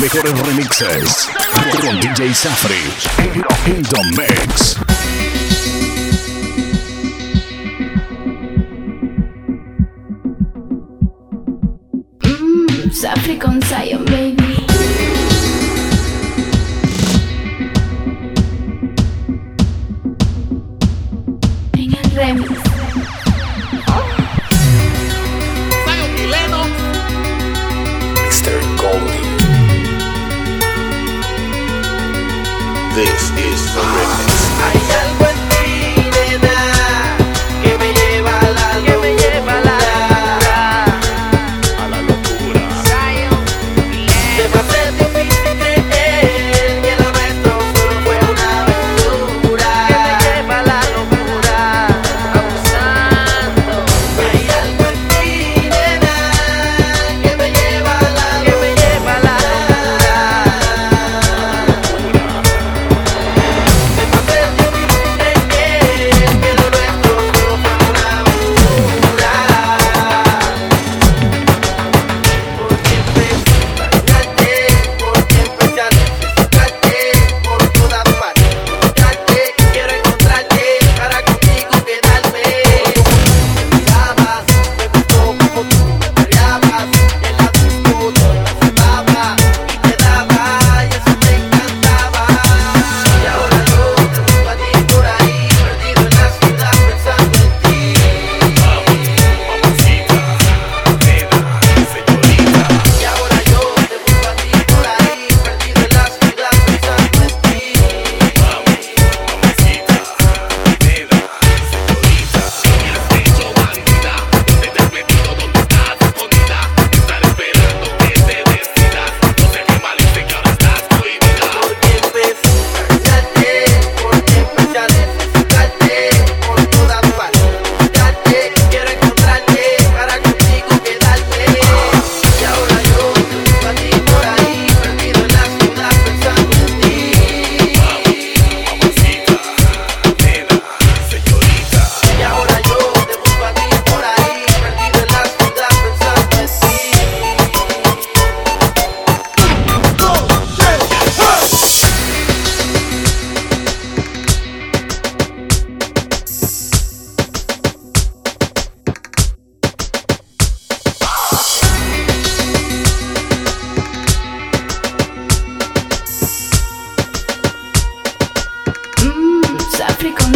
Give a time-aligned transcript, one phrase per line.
[0.00, 1.28] Mejores remixes
[1.80, 2.76] con DJ Safry
[3.66, 4.76] in the mix.
[12.22, 14.66] Mmm, Safry con Zion, baby.
[21.72, 22.65] En el remix.
[32.96, 34.35] This is remix.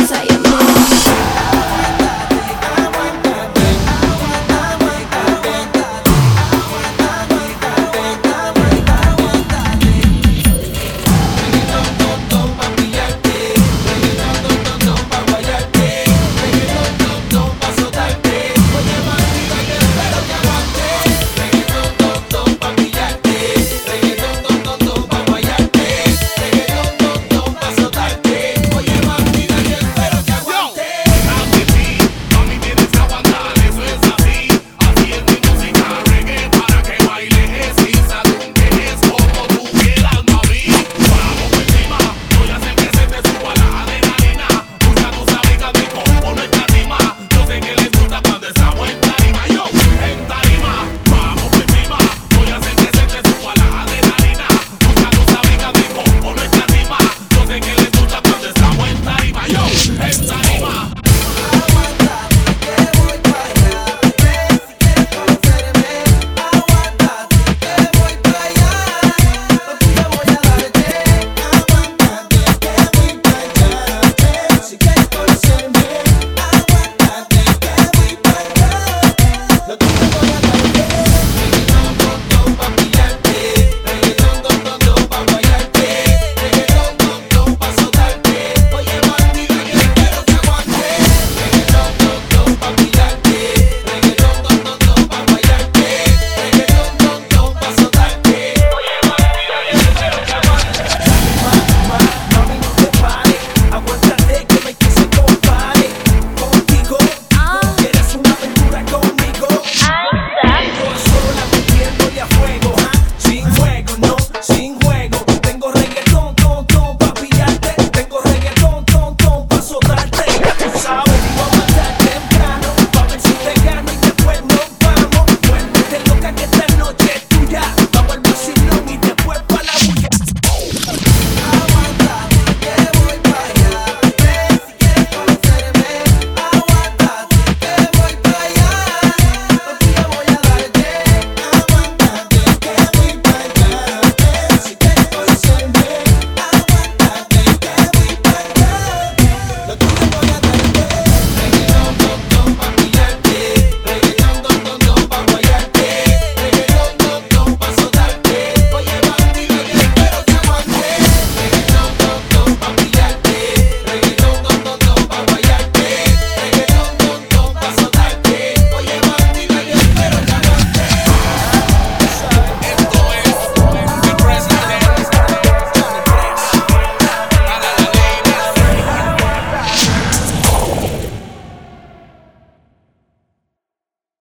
[0.06, 0.40] say